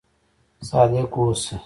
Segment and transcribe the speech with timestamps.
[0.69, 1.55] صادق اوسئ